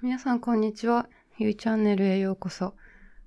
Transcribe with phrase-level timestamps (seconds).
[0.00, 1.08] 皆さんこんにちは。
[1.38, 2.74] ゆいチャンネルへようこそ。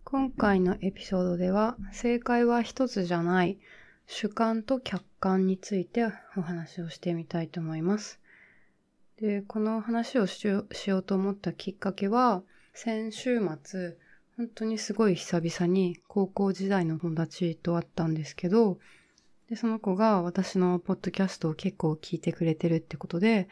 [0.05, 3.57] 今回のエピソードでは、正解は一つじゃない
[4.07, 6.05] 主観と客観について
[6.37, 8.21] お話をしてみたいと思います。
[9.17, 12.41] で、この話をしようと思ったきっかけは、
[12.73, 13.97] 先週末、
[14.37, 18.79] 本当にすごい久々に高校時代の友達と会ったんですけど、
[19.49, 23.49] で、その子が私のポッドキャストを結構聞いてくれてるってことで、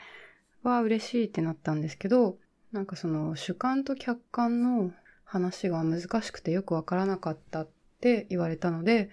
[0.64, 2.38] わあ、嬉しいってなったんですけど、
[2.72, 4.92] なんかその主観と客観の
[5.24, 7.70] 話が難しくてよくわからなかったっ
[8.00, 9.10] て言われたので、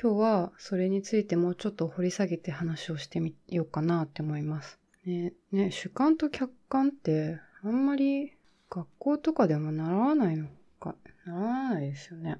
[0.00, 4.78] 今日はそれについてもうちょっと掘り下げて話をしてみようかなって思います。
[5.04, 8.34] ね、ね、主観と客観ってあんまり
[8.70, 10.94] 学校とかでも習わないのか、
[11.26, 12.36] 習わないですよね。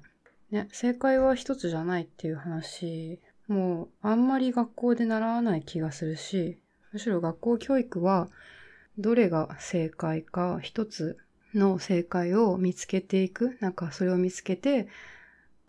[0.51, 6.59] ね、正解は一つじゃないっていう話、もうあんまり学校で習わない気がするし、
[6.91, 8.29] むしろ学校教育は
[8.99, 11.17] どれが正解か一つ
[11.53, 13.57] の正解を見つけていく。
[13.61, 14.87] なんかそれを見つけて、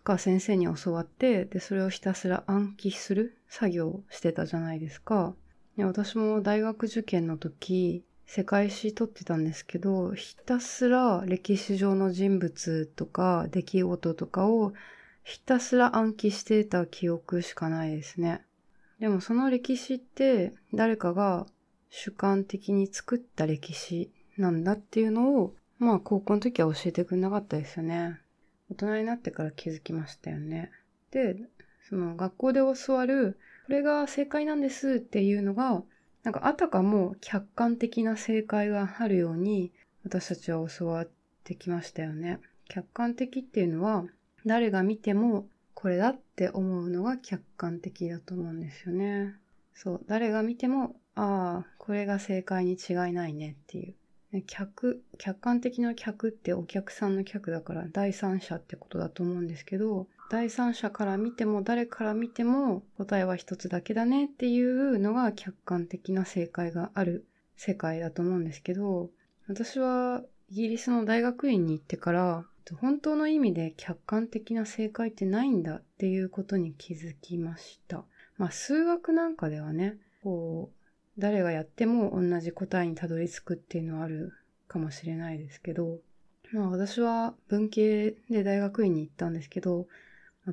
[0.03, 5.33] か先生に教わって、で、それをひたすら暗記する作業をしてたじゃないですか。
[5.77, 14.73] 私も大学受験の時、世界史取ってたんですけど、ひたすら歴史上の人物とか出来事とかを
[15.23, 18.45] ひたすら暗記してた記憶しかないですね。
[18.99, 21.47] でもその歴史って誰かが
[21.91, 28.19] 主観的に作った歴史なんだっていうのを、まあ高校の時は教えてくれなかったですよね。
[28.71, 30.71] 大人になってから気づきましたよね。
[31.11, 31.35] で、
[31.89, 35.83] その学校で教わる、これが正解なんですっていうのが、
[36.23, 39.73] なんかあたかも客観的な正解があるように
[40.05, 41.09] 私たちは教わっ
[41.43, 42.39] てきましたよね。
[42.69, 44.05] 客観的っていうのは
[44.45, 49.35] 誰が見てもこれだって思うのが客観的だと思うんですよね。
[49.73, 53.95] そう、誰が見てもああ、これが正解に違いないねっていう。
[54.47, 67.27] 客、客観的な客ってお客さんの客だから第三者ってことだと思うんですけど、第三者から見ても誰から見ても答えは一つだけだねっていうのが客観的な正解がある
[67.57, 69.09] 世界だと思うんですけど、
[69.49, 72.45] 私はイギリスの大学院に行ってから
[72.79, 78.05] 本当の意味で客観的な正解ってないんだっていうことに気づきました。
[78.37, 80.80] まあ数学なんかではね、こう
[81.17, 84.33] 誰がやっても同じ答えにたどり着くっていうのはある
[84.67, 85.99] かもしれないですけど、
[86.51, 89.87] まあ私は文系で大学院に行ったんですけど、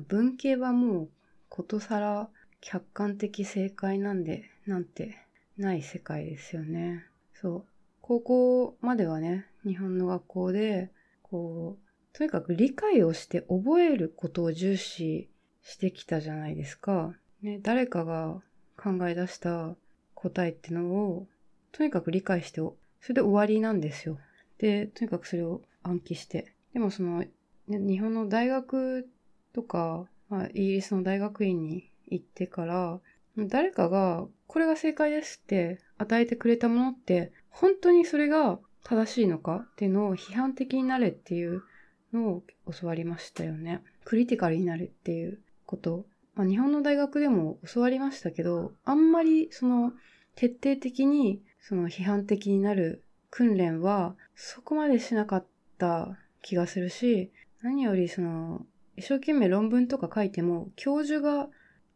[0.07, 1.09] 文系はもう
[1.49, 2.29] ことさら
[2.61, 5.17] 客観的正解なんで、なんて
[5.57, 7.05] ない世界ですよね。
[7.33, 7.65] そう。
[8.01, 10.91] 高校まではね、日本の学校で、
[11.21, 15.29] こう、とにかく理解をして覚えることを重視
[15.61, 17.13] してきたじゃないですか。
[17.41, 18.41] ね、誰かが
[18.75, 19.75] 考え出した
[20.21, 21.27] 答えってのを、
[21.71, 22.75] とにかく理解して、そ
[23.09, 24.19] れで終わりなんですよ。
[24.57, 26.53] で、とにかくそれを暗記して。
[26.73, 27.23] でもその、
[27.67, 29.07] 日本の大学
[29.53, 32.99] とか、まあ、イギリスの大学院に行ってから、
[33.37, 41.63] 誰かが、これが正解ですって与えてくれたものって、本当にそれが正しいのかっていうのを批判的になれっていう
[42.11, 42.43] のを
[42.79, 43.83] 教わりましたよね。
[44.03, 46.05] クリティカルになれっていうこと
[46.39, 49.91] まあ、日本の大学でも教わりましたけど、あんまりその
[50.35, 55.45] 徹底的にその批判的になる訓練はそこまでしなかっ
[55.77, 61.49] た気がするし、何よりその一生懸命論文とか書いても教授が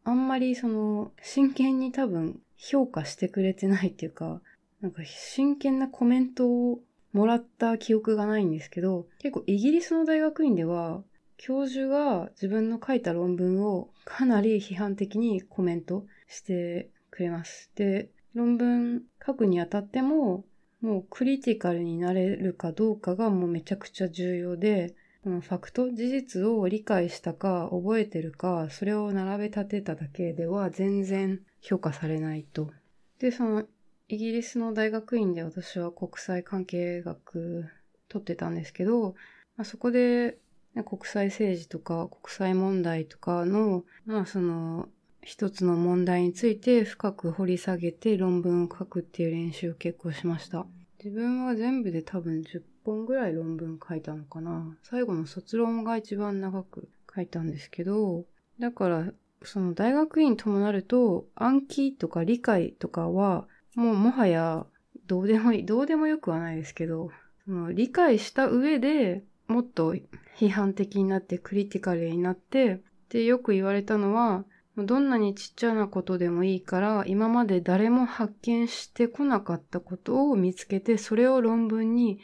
[0.03, 4.41] あんまりその真剣に多分評価してくれてないっていうか、
[4.81, 6.81] なんか真剣なコメントを
[7.13, 11.01] もらった記憶がないんですけど、結構イギリスの大学院では
[11.37, 17.71] 教授が自分の書いた論文をかなり批判的にコメントしてくれます。
[17.75, 20.45] で、論文書くにあたっても、
[20.81, 32.71] もうクリティカルになれるかどうかがもうめちゃくちゃ重要で、このファクト、事実を理解したか覚えてるか、それを並べ立てただけでは全然評価されないと。
[33.19, 33.63] で、その
[34.09, 37.69] イギリスの大学院で私は国際関係学
[38.09, 39.15] 取ってたんですけど、
[39.55, 40.37] まあ、そこで
[40.81, 44.89] 国際政治とか国際問題とかの、まあその、
[45.21, 50.65] 一つの問題について深く掘り下げて論文を書くっていう練習を結構しました。
[51.03, 54.75] 自分は全部で多分10本ぐらい論文書いたのかな。
[54.83, 58.25] 最後の卒論が一番長く書いたんですけど、
[58.59, 64.65] だから、その大学院ともなると暗記とか理解とかはもうもはや
[65.05, 67.11] どうでもいい、どうでもよくはないですけど、
[67.45, 69.95] その理解した上でもっと
[70.37, 74.45] 批判的になってクリティカルになって、で、よく言われたのは、
[74.75, 82.19] どんなにちっちゃなことでもいいから、今まで誰も発見してこなかったことを見つけて、それを論文に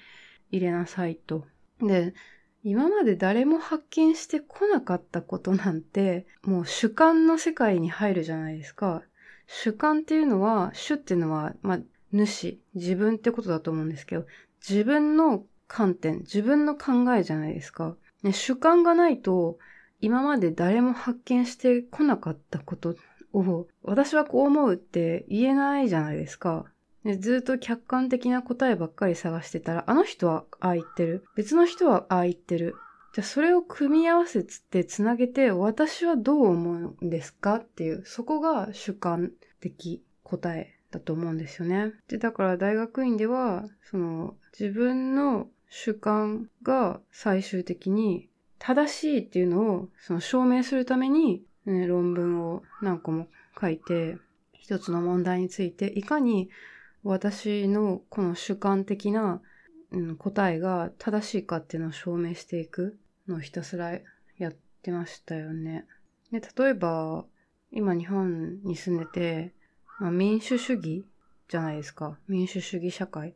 [0.52, 1.46] 入れなさいと。
[1.80, 2.16] で、
[2.64, 9.04] 今まで誰も発見してこなかったことなんて、もう主観の世界に入るじゃないですか。
[9.46, 11.80] 主観っていうのは、主っていうのは、まあ、
[12.12, 14.26] 主、自分ってことだと思うんですけど、
[14.68, 17.96] 自分の観点、自分の考えじゃないですか。
[18.24, 19.58] ね、主観がないと、
[20.02, 22.96] 今まで誰も発見してこなかったこと
[23.32, 26.66] を、私はこう思うって言えないじゃないですか。
[27.06, 31.24] でずっと客観的な答えばっかり探してたら、あの人はああ言ってる。
[31.36, 32.76] 別の人はああ言ってる。
[33.14, 37.56] じゃあそれを組み合わせつってつなげて、私はどう思うんですか？
[37.58, 39.32] っていう、そこが主観
[39.62, 41.94] 的答えだと思うんですよね。
[42.08, 53.28] で、だから大学院では、その自分の主観が最終的に正しいっていうのをその証明するために、ね、論文を何個も
[53.60, 54.18] 書いて、
[54.54, 56.50] 一つの問題についていかに
[57.04, 59.42] 私のこの主観的な、
[59.92, 63.98] うん、答えが正しいかっていうのを証明していくのをひたすら
[64.38, 65.86] やってましたよね。
[66.32, 67.26] で、例えば、
[67.72, 69.54] 今日本に住んでて、
[70.00, 71.06] まあ、民主主義
[71.48, 72.18] じゃないですか。
[72.28, 73.34] 民主主義社会。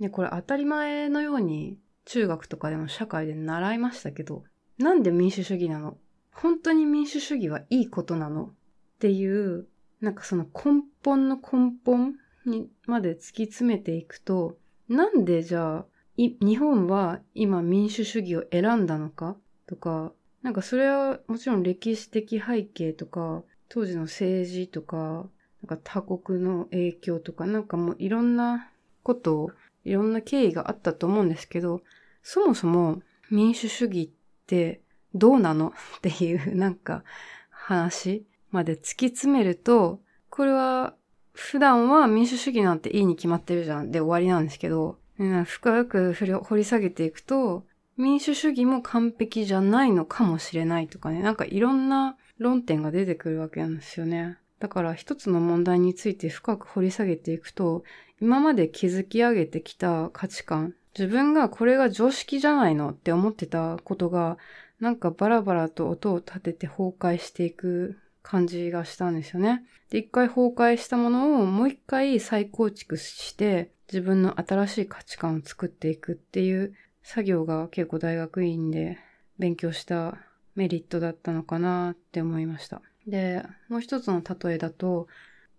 [0.00, 4.44] で、これ当たり前のように中学とかでも社会で習いましたけど、
[4.78, 5.96] なんで民主主義なの？
[6.32, 8.46] 本当に民主主義はいいことなの？
[8.46, 8.52] っ
[8.98, 9.66] ていう、
[10.00, 12.14] なんかその根本の根本
[12.44, 14.58] にまで突き詰めていくと、
[14.88, 15.86] なんでじゃあ、
[16.16, 19.36] 日本は今民主主義を選んだのか？
[19.66, 20.12] とか、
[20.42, 25.26] なんかそれはもちろん歴史的背景とか、当時の政治とか、
[25.62, 28.70] なんか他国の影響とか、なんかもういろんな
[29.02, 29.50] ことを、
[29.84, 31.82] いろんな経緯があったと思うんですけど、
[32.22, 34.80] そもそも民主主義って
[35.14, 35.72] どうなの？
[35.98, 37.04] っていうなんか
[37.50, 40.00] 話まで突き詰めると、
[40.30, 40.94] これは
[41.32, 44.98] 普段は民主主義なんていいに決まってるじゃんで終わりなんですけど、
[45.44, 47.64] 深く掘り下げていくと、
[47.96, 54.38] 民主主義も完璧じゃないのかもしれないとかね、なんかいろんな論点が出てくるわけなんですよね。
[54.58, 57.84] だから一つの問題について深く掘り下げていくと、
[58.24, 64.38] 今まで築き上げてきた価値観、自分がこれが常識じゃないのって思ってたことが、
[64.80, 69.66] なんかバラバラと音を立てて崩壊していく感じがしたんですよね。
[69.90, 76.72] で、一回崩壊したものをもう一回再構築して自分の新しい価値観を作っていくっていう
[77.02, 78.96] 作業が結構大学院で
[79.38, 80.16] 勉強した
[80.54, 82.80] メリットだったのかなって思いました。
[83.06, 85.08] で、もう一つの例えだと、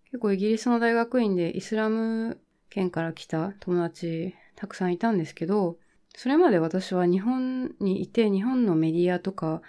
[0.05, 2.39] 結構イギリスの大学院でイスラム
[2.75, 5.77] 圏から来た友達たくさんいたんですけど、
[6.13, 9.61] それまで私は日本にいて日本のメディアとか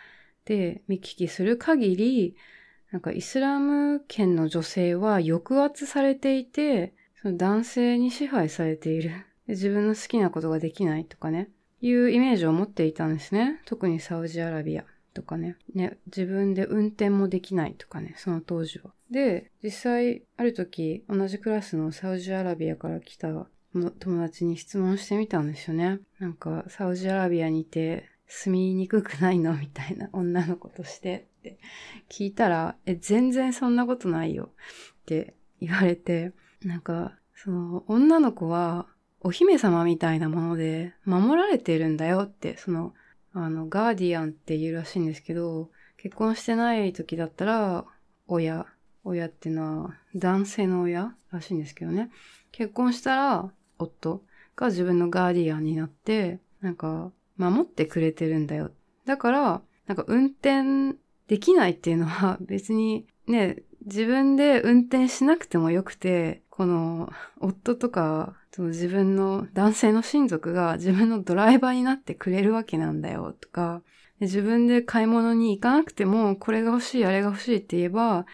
[0.44, 2.37] で見聞きする限り、
[2.91, 9.12] なんかイスラム圏の女性は抑圧されていて、その男性に支配されている。
[9.47, 11.49] 自分の好きなことができないとかね、
[11.81, 13.61] いうイメージを持っていたんですね。
[13.67, 14.85] 特にサウジアラビア
[15.17, 15.57] とかね。
[15.75, 18.93] ね、自分で運転もできないとかね、その当時は。
[19.11, 23.29] で、実際、ある時、同じクラスのサウジアラビアから来た
[23.73, 26.01] 友達に質問してみたんですよね。
[26.19, 29.55] なんか、サウジアラビアにいて住みにくくないの？
[29.55, 31.59] みたいな女の子としてって
[32.11, 34.51] 聞いたら、え、全然そんなことないよ
[35.01, 38.87] って言われて、なんか、その女の子は
[39.21, 42.95] お姫様みたいなもので守られてるんだよって、その、
[43.38, 47.85] あの、ガーディアンって言うらしいんですけど、結婚してない時だったら、
[48.26, 48.64] 親、
[49.05, 52.11] 親っていうのは男性の親らしいんですけどね。
[52.50, 54.23] 結婚したら、夫
[54.57, 58.71] が自分のガーディアンになって、なんか、守ってくれてるんだよ。
[59.05, 60.97] だから、なんか運転
[61.28, 73.83] できないっていうのは別にね、自分で運転しなくてもよくて、この夫とか、その自分の男性の親族が自分のドライバーになってくれるわけなんだよとか、
[74.21, 78.25] 自分で買い物に行かなくてもこれが欲しい、あれが欲しいって言えば、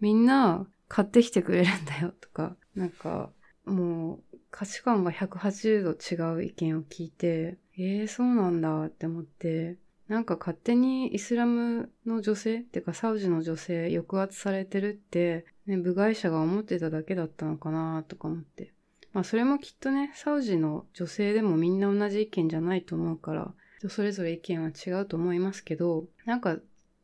[0.00, 3.30] みんな買ってきてくれるんだよとか、なんか
[3.64, 18.72] もう価値観が180度違う意見を聞いて、えー、そうなんだって思って、なんか勝手にイスラムの女性っていうかサウジの女性抑圧されてるって、ね、部外者が思ってただけだったのかなとか思って。
[19.12, 26.56] まあそれもきっとね、サウジの女性でもみんな同じ意見じゃないと思うから、人それぞれ意見は違うと思いますけど、なんか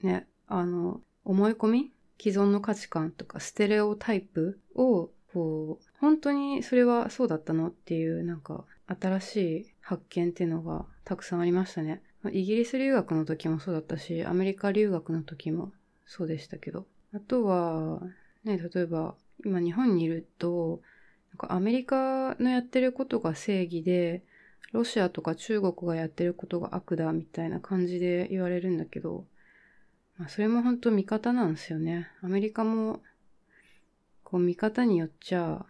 [0.03, 12.03] ね、あの、思い込み既存の価値観とかステレオタイプをこう、本当にそれはそうだったのっていうなんか新しい発見っていうのがたくさんありましたね。
[12.33, 15.73] イギリス留学の時もそうだったし、アメリカ留学の時も
[16.07, 16.87] そうでしたけど。
[17.15, 18.03] あとは、
[18.49, 19.14] ね、例えば
[19.45, 20.81] 今日本にいると、
[21.31, 24.25] なんかアメリカのやってることが正義で、
[24.73, 29.25] ロシアとか中国がやってることが悪だみたいな感じで言われるんだけど、
[30.19, 32.09] まあ、それも本当味方なんですよね。
[32.23, 33.02] アメリカも、
[34.25, 35.64] こう見方によっちゃ、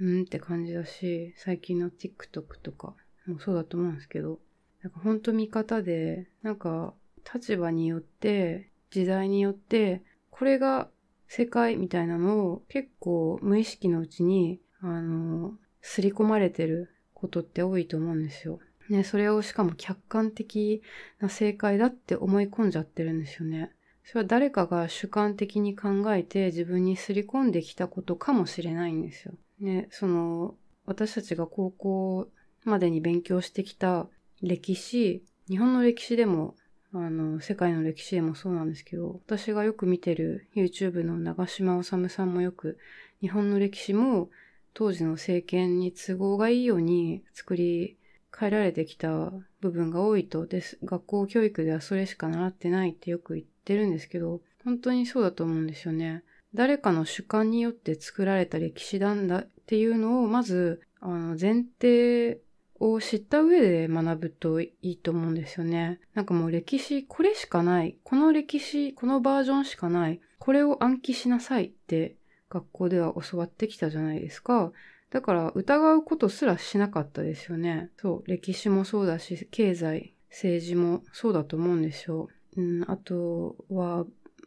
[0.00, 2.94] うんって感じだし、最近の TikTok とか
[3.26, 4.38] もそうだと思うんですけど、
[4.82, 6.94] なんか本当見方で、なんか
[7.32, 10.88] 立場によって、時代によって、これが
[11.28, 18.58] 世界みたいなのを結構無意識のうちに、あの、刷り込まれてることって多いと思うんですよ。
[18.88, 20.82] ね、それをしかも客観的
[21.20, 23.70] な正解だって思い込んじゃってるんですよね。
[24.04, 29.34] それは誰かが主観的に考えて自分に刷り込んできたことかもしれないんですよ。
[29.60, 30.56] ね、その、
[30.86, 32.28] 私たちが高校
[32.64, 34.08] までに勉強してきた
[34.40, 36.54] 歴史、日本の歴史でも、
[36.92, 42.78] あの、世界の歴史でもそうなんですけど、私がよく見てる YouTube の長島治さんもよく、
[43.20, 44.30] 日本の歴史も
[44.72, 47.98] 当時の政権に都合がいいように作り
[48.36, 50.78] 変えられてきた部分が多いと、です。
[50.84, 56.22] 学校教育ではそれしか習ってないってよく言ってるんですけど、本当にそうだと思うんですよね。
[56.54, 62.40] 誰かの主観によって作られた歴史なんだっていうのを、まず、あの、前提
[62.80, 66.00] を知った上で学ぶといいと思うんですよね。
[66.14, 67.96] なんかもう歴史、これしかない。
[68.04, 70.20] この歴史、このバージョンしかない。
[70.38, 72.16] これを暗記しなさいって
[72.48, 74.72] 学校では教わってきたじゃないですか。
[75.10, 77.90] だから疑うことすらしなかったですよね。
[77.96, 82.28] そう、歴史もそうだし、経済、政治もそうだと思うんですよ。
[82.56, 84.06] うん、あとは、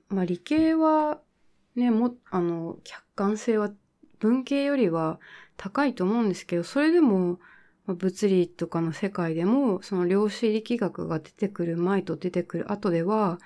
[0.09, 1.19] まあ、理系は、
[1.75, 3.71] ね、も、あの、客観性は
[4.19, 5.19] 文系よりは
[5.57, 7.39] 高いと思うんですけど、それでも、
[7.95, 13.39] 物理とかの世界でも、その量子力学が出てくる前と出てくる後では、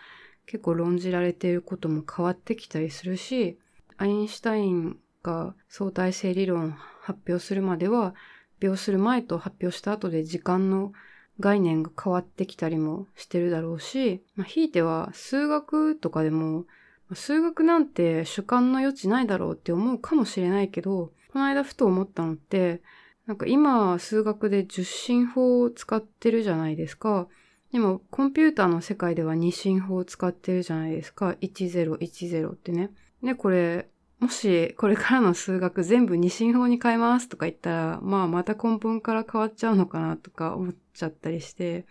[0.46, 3.58] 結構論じられていることも変わってきたりするし、
[3.98, 8.14] アインシュタインが相対性理論発表するまでは、
[8.56, 10.94] 発表する前と発表した後で時間の
[11.40, 16.66] 概念が変わってきたりもしてるだろうし、まあ、ひいては数学とかでも、
[17.14, 22.82] 数学なんて主観の余地ないだろうって思うかもしれないけど、この間ふと思ったのって、
[23.27, 27.27] なんか今数学で十進法を使ってるじゃないですか。
[27.72, 31.36] でもコンピューターの世界では二進法を使ってるじゃないですか。
[31.41, 32.91] 1010ってね。
[33.24, 33.89] で、これ
[34.20, 41.86] もしこれからの数学全部二進法に変えますとか言ったら、まあまた根本から変わっちゃうのかなとか思っちゃったりして、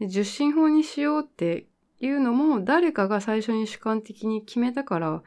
[0.00, 1.66] で十進法にしようって
[2.00, 5.22] いうのも誰かが最初に主観的に決めたから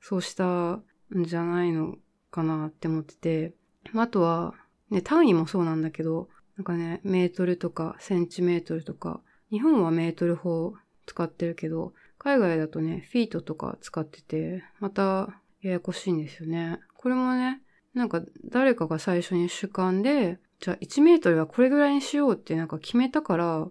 [0.00, 1.96] そうしたんじゃないの
[2.30, 3.52] かなって思ってて、
[3.94, 4.54] あとは、
[4.92, 9.20] ね、単位もそうなんだけど、なんかね、メートルとかセンチメートルとか、
[9.50, 10.74] 日本はメートル法
[11.06, 16.78] 使ってるけど、海外だとね、フィートとか使ってて、またややこしいんですよね。
[16.94, 17.62] これもね、
[17.94, 23.68] なんか誰かが最初に主観で、じゃあ1メートルはこれぐらいにしようってなんか決めたから、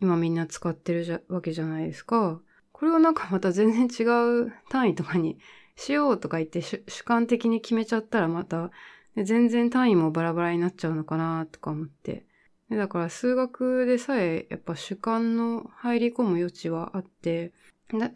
[0.00, 2.40] 今みんな使ってるじゃわけじゃないですか。
[2.72, 4.04] これをなんかまた全然違
[4.44, 5.38] う単位とかに
[5.76, 8.70] しようとか言って主観的に決めちゃったらまた
[9.16, 12.26] 全然単位もバラバラになっちゃうのかなとか思って。
[12.70, 17.52] だから数学でさえやっぱ主観の入り込む余地はあって、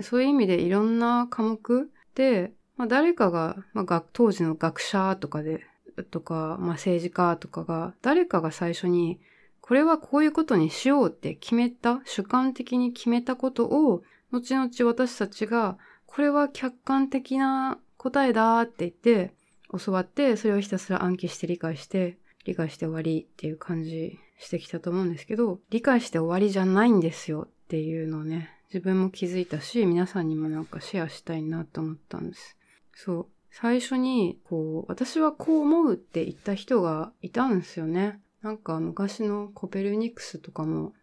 [0.00, 5.64] そういう意味でいろんな科目でまあ、誰かが、まあ、当時の学者とかで、
[6.10, 9.20] とか、まあ、政治家とかが、誰かが最初に、
[9.60, 19.34] これはこういうことにしようって決めた、主観的に決めたことを、後々私たちが、これは客観的な答えだって言って、
[19.78, 32.56] 教わって、それをひたすら暗記して理解して、理解して終わりっていう感じしてきたと思うんですけど、理解して終わりじゃないんですよっていうのをね、自分も気づいたし、皆さんにもなんかシェアしたいなと思ったんです。
[32.94, 33.26] そう。
[33.50, 38.18] 最初に、こう、私はこう思うって言った人がいたんですよね。
[38.40, 40.94] なんか昔のコペルニクスとかも、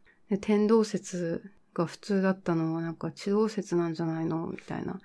[0.41, 4.99] 天動説が普通だったのはなんか地動説なんじゃないのみたいな。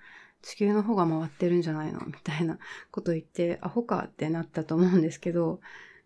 [0.44, 2.00] 地球の方が回ってるんじゃないの？
[2.06, 2.58] みたいな
[2.90, 5.60] こと言って、アホかってなったと思うんですけど、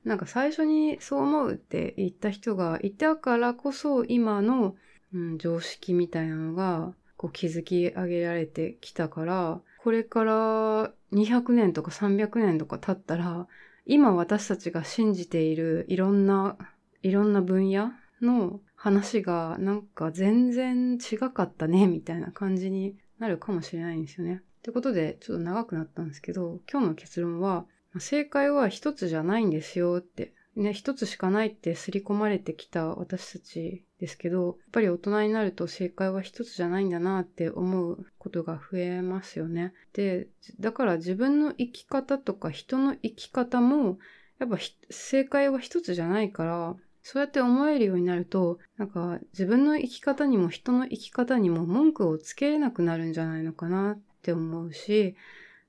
[0.04, 4.76] なんか最初にそう思うって言った人がいたからこそ今の、
[5.12, 13.48] うん、常識みたいなのがこう築き上げられてきたから、これから200年とか300年とか経ったら、
[13.86, 16.56] 今私たちが信じているいろんな、
[17.02, 17.90] いろんな分野
[18.20, 24.42] の話がなんか全然違かったね、みたいな感じになるかもしれないんですよね。
[24.58, 27.66] ってことで、ちょっと長くなったんですけど、今日の結論は、
[27.98, 39.72] 正解は一つじゃないんですよってね、一つしかないって刷り込まれてきた私たちですけど、やっぱり大人になると正解は一つじゃないんだなって思うことが増えますよね。
[39.92, 40.26] で、
[40.58, 43.98] だから自分の生き方とか人の生き方も
[44.40, 44.58] やっぱ
[44.90, 46.76] 正解は一つじゃないから、
[47.10, 55.16] そうやって思えるようになると、なんか自分の生き方にも人の生き方にも文句をつけれなくなるんじゃないのかなって思うし、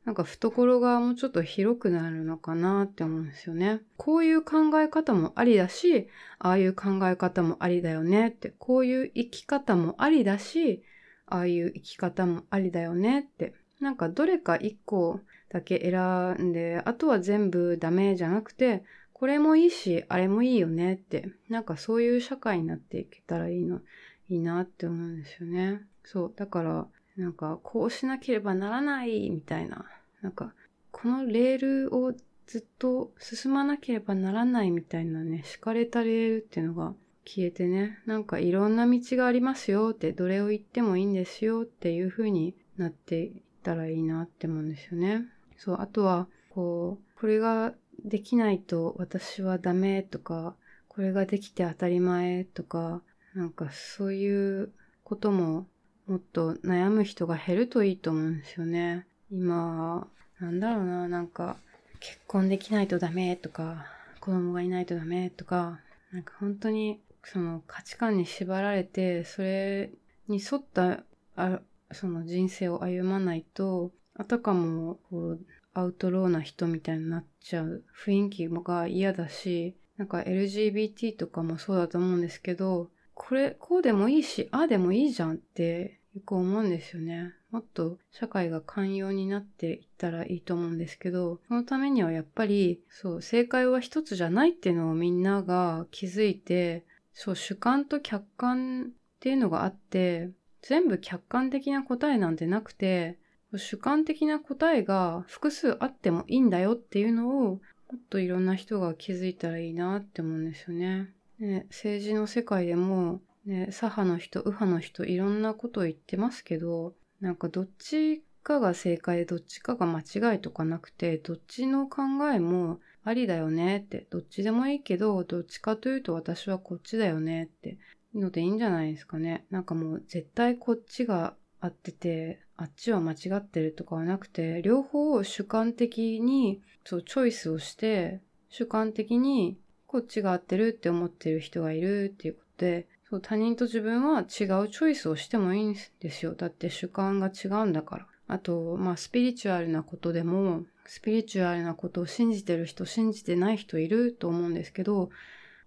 [0.03, 3.79] なんか懐がもうちょっと広くなるのかなって思うんですよね。
[3.95, 10.83] こういう考え方もありだし、ああいう考え方もありだよねって、こういう生き方もありだし、
[11.25, 18.83] ああいう生き方もありだよねって、なんかどれか一個だけ選んで、あとは全部ダメじゃなくて、
[19.19, 23.81] これもいいし、あれもいいよねって、なんかそういう社会になっていけたらいいの、
[24.29, 25.81] いいなって思うんですよね。
[26.03, 26.33] そう。
[26.35, 29.85] だから、なんかこうしなければならないみたいな
[30.21, 30.53] なんか、
[30.91, 32.13] このレールを
[32.45, 36.93] ずっと進まなければならないみたいなね、敷かれたレールっていうのが
[37.25, 45.25] 消えてね、なんかいろんな道がありますよって、どれを言ってもいいんですよっていう風になっていったらいいなって思うんですよね。
[45.57, 47.73] そう、あとは、こう、これが
[48.05, 50.55] できないと私はダメとか、
[50.87, 53.01] これができて当たり前とか、
[53.33, 54.71] なんかそういう
[55.03, 55.67] ことも
[56.07, 59.05] もっと悩む人が減るといいと思うんですよね。
[59.31, 60.07] 今、
[60.39, 61.57] なんだろうな、なんか、
[61.99, 63.85] 結婚できないとダメとか、
[64.19, 65.79] 子供がいないとダメとか、
[66.11, 69.91] なんか本当にその価値観に縛られて、それ
[70.27, 71.03] に沿った
[71.35, 75.39] あその人生を歩まないと、あたかもこう
[75.79, 87.33] アウトローな人みたいになっちゃう雰囲気が嫌だし、なんか LGBT とかもそうだと思うんですけど、これ、こうでもいいし、ああでもいいじゃんってよく思うんですよね。
[87.51, 100.29] もっと社会が寛容になっていったらいいと思うんですけど、そのためにはやっぱり、そう、正解は一つじゃないっていうのをみんなが気づいて、そう、主観と客観っていうのがあって、
[100.61, 103.17] 全部客観的な答えなんてなくて、
[103.55, 111.11] 主観的な答えが複数あってもいいんだよっていうのを、もっといろんな人が気づいたらいいなって思うんですよね。
[111.39, 127.77] ね政治の世界でも、ね、左派の人、右派の人、いろんなことを言ってますけど、なんかどっちかが正解でどっちかが間違いとかなくて、どっちの考えもありだよねって、どっちでもいいけど、どっちかというと私はこっちだよねって
[128.13, 129.45] のでいいんじゃないですかね。
[129.49, 138.19] なんかもう絶対こっちが合ってて、あっちは間違ってるとかはなくて、両方を主観的にそうチョイスをして、
[138.49, 146.33] 主観的にこっちが合ってるって思ってる人がいるっていうことで、そう他人と自分は違うチョイスをしてもいいんですよ。
[146.33, 148.07] だって主観が違うんだから。
[148.27, 155.11] あと、まあ、スピリチュアルなことでも、スピリチュアルなことを信じてる人、信じてない人いると思うんですけど、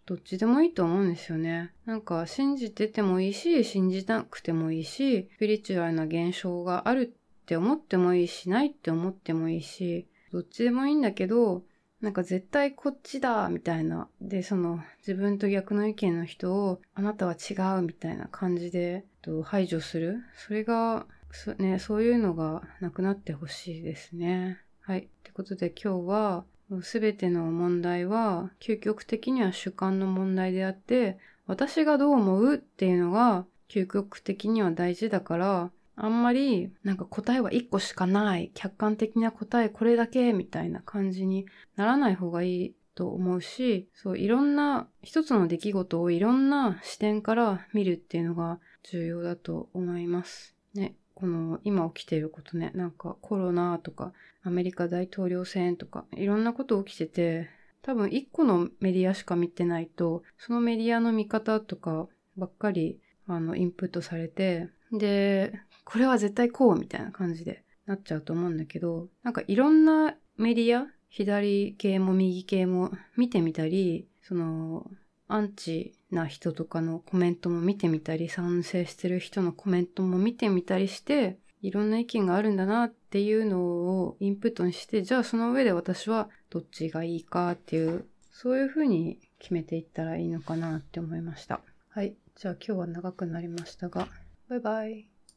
[0.05, 1.73] どっちでもいいと思うんですよね。
[1.87, 11.62] なんか、信じててもいいし、信じなくてもいいし、スピリチュアルな現象があるって思ってもいいし、ないって思ってもいいし、どっちでもいいんだけど、
[12.01, 14.09] なんか絶対こっちだみたいな。
[14.21, 20.19] で、その自分と逆の意見の人をあなたは違うみたいな感じでと排除する。
[20.37, 24.59] それが、そね、そういうのがなくなってほしいですね。
[24.81, 24.99] はい。
[25.01, 26.45] ってことで今日は
[26.81, 50.57] すべての問題は究極的には主観の問題であって私がどう思うっていうのが究極的には大事だからあんまりなんか答えは一個しかない、客観的な答えこれだけみたいな感じにならない方がいいと思うし、そう、いろんな、一つの出来事をいろんな視点から見るっていうのが重要だと思います。
[50.75, 57.49] ね、この今起きてることね、なんかコロナとかアメリカ大統領選とかいろんなこと起きてて、
[57.81, 65.53] 多分一個のメディアしか見てないと、そのメディアの見方とかばっかりあのインプットされて、で、
[65.85, 74.91] これは絶対こうみたいな感じでなっちゃうと思うんだけど、なんかいろんなメディア、左系も右系も見てみたり、その、
[75.29, 91.61] アンチな人とかのコメントも見てみたり、賛成してる人のコメントも見てみたりして、いろんな意見があるんだなっていうのをインプットにして、じゃあその上で私はどっちがいいかっていう、そういうふうに決めていったらいいのかなって思いました。
[91.88, 92.14] はい。
[92.35, 94.09] じゃあ今日は長くなりましたが、
[94.48, 95.12] バイバイ。